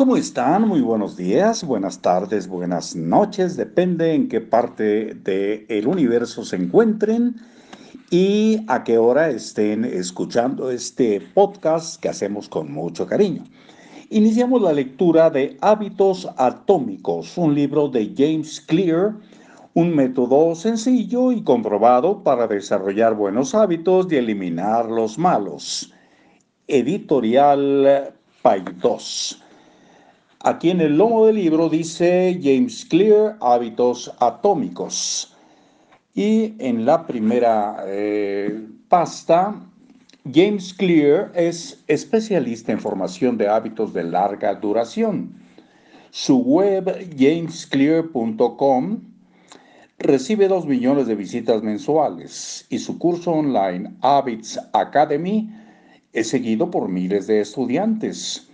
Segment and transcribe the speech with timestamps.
[0.00, 0.66] ¿Cómo están?
[0.66, 7.36] Muy buenos días, buenas tardes, buenas noches, depende en qué parte del universo se encuentren
[8.08, 13.44] y a qué hora estén escuchando este podcast que hacemos con mucho cariño.
[14.08, 19.16] Iniciamos la lectura de Hábitos Atómicos, un libro de James Clear,
[19.74, 25.92] un método sencillo y comprobado para desarrollar buenos hábitos y eliminar los malos.
[26.68, 29.44] Editorial Paidós.
[30.42, 35.36] Aquí en el lomo del libro dice James Clear, hábitos atómicos.
[36.14, 39.54] Y en la primera eh, pasta,
[40.32, 45.34] James Clear es especialista en formación de hábitos de larga duración.
[46.10, 46.86] Su web,
[47.18, 48.98] jamesclear.com,
[49.98, 55.50] recibe 2 millones de visitas mensuales y su curso online Habits Academy
[56.14, 58.49] es seguido por miles de estudiantes.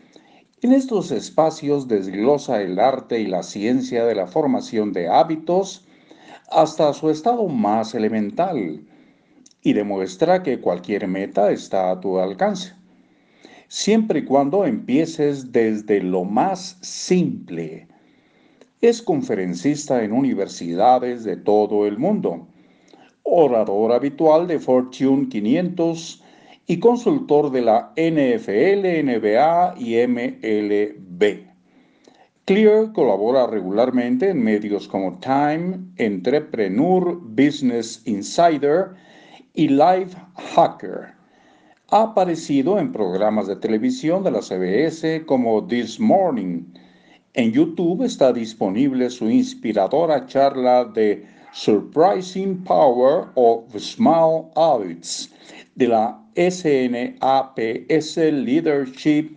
[0.62, 5.86] En estos espacios desglosa el arte y la ciencia de la formación de hábitos
[6.50, 8.82] hasta su estado más elemental
[9.60, 12.72] y demuestra que cualquier meta está a tu alcance,
[13.68, 17.86] siempre y cuando empieces desde lo más simple.
[18.80, 22.48] Es conferencista en universidades de todo el mundo,
[23.24, 26.24] orador habitual de Fortune 500,
[26.66, 31.46] y consultor de la NFL, NBA y MLB.
[32.44, 38.94] Clear colabora regularmente en medios como Time, Entrepreneur, Business Insider
[39.54, 40.16] y Life
[40.54, 41.14] Hacker.
[41.90, 46.64] Ha aparecido en programas de televisión de la CBS como This Morning.
[47.34, 55.32] En YouTube está disponible su inspiradora charla de Surprising Power of Small Habits
[55.76, 59.36] de la SNAPS Leadership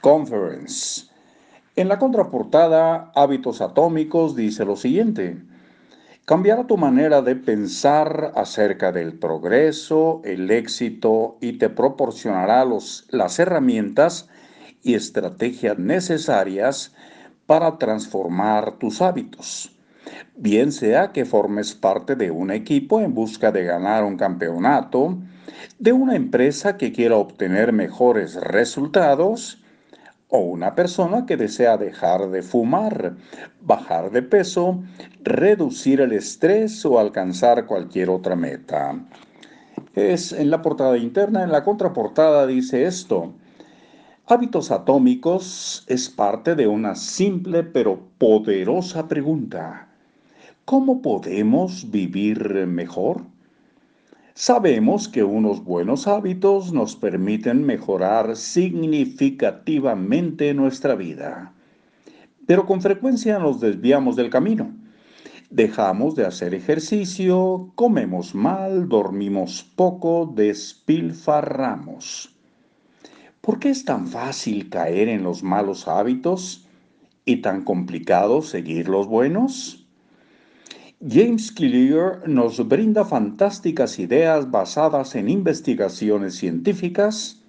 [0.00, 1.06] Conference.
[1.76, 5.36] En la contraportada, Hábitos Atómicos dice lo siguiente.
[6.24, 13.38] Cambiará tu manera de pensar acerca del progreso, el éxito y te proporcionará los, las
[13.38, 14.28] herramientas
[14.82, 16.94] y estrategias necesarias
[17.46, 19.76] para transformar tus hábitos.
[20.36, 25.18] Bien sea que formes parte de un equipo en busca de ganar un campeonato,
[25.78, 29.62] de una empresa que quiera obtener mejores resultados
[30.28, 33.16] o una persona que desea dejar de fumar,
[33.60, 34.82] bajar de peso,
[35.22, 38.94] reducir el estrés o alcanzar cualquier otra meta.
[39.94, 43.34] Es en la portada interna, en la contraportada dice esto.
[44.26, 49.89] Hábitos atómicos es parte de una simple pero poderosa pregunta.
[50.70, 53.24] ¿Cómo podemos vivir mejor?
[54.34, 61.52] Sabemos que unos buenos hábitos nos permiten mejorar significativamente nuestra vida,
[62.46, 64.70] pero con frecuencia nos desviamos del camino.
[65.50, 72.32] Dejamos de hacer ejercicio, comemos mal, dormimos poco, despilfarramos.
[73.40, 76.68] ¿Por qué es tan fácil caer en los malos hábitos
[77.24, 79.79] y tan complicado seguir los buenos?
[81.02, 87.40] James Clear nos brinda fantásticas ideas basadas en investigaciones científicas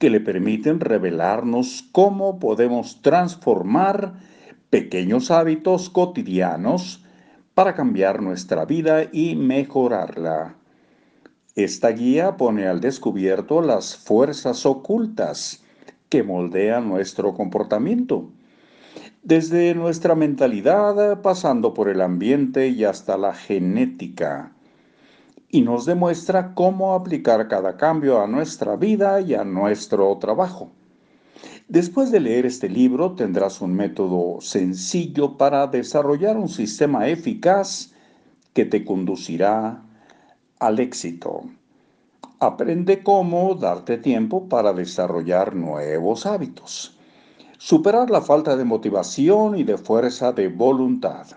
[0.00, 4.14] que le permiten revelarnos cómo podemos transformar
[4.68, 7.04] pequeños hábitos cotidianos
[7.54, 10.56] para cambiar nuestra vida y mejorarla.
[11.54, 15.62] Esta guía pone al descubierto las fuerzas ocultas
[16.08, 18.32] que moldean nuestro comportamiento
[19.22, 24.52] desde nuestra mentalidad, pasando por el ambiente y hasta la genética,
[25.48, 30.72] y nos demuestra cómo aplicar cada cambio a nuestra vida y a nuestro trabajo.
[31.68, 37.92] Después de leer este libro tendrás un método sencillo para desarrollar un sistema eficaz
[38.52, 39.82] que te conducirá
[40.58, 41.44] al éxito.
[42.40, 46.98] Aprende cómo darte tiempo para desarrollar nuevos hábitos
[47.64, 51.28] superar la falta de motivación y de fuerza de voluntad,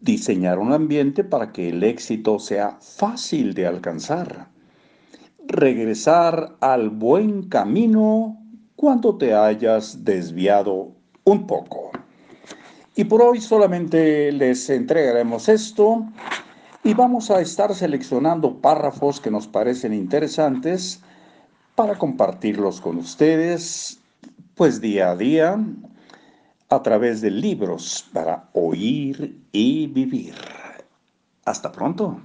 [0.00, 4.48] diseñar un ambiente para que el éxito sea fácil de alcanzar,
[5.46, 8.42] regresar al buen camino
[8.76, 10.92] cuando te hayas desviado
[11.24, 11.90] un poco.
[12.96, 16.06] Y por hoy solamente les entregaremos esto
[16.82, 21.02] y vamos a estar seleccionando párrafos que nos parecen interesantes
[21.74, 23.99] para compartirlos con ustedes
[24.54, 25.58] pues día a día
[26.68, 30.34] a través de libros para oír y vivir.
[31.44, 32.20] Hasta pronto.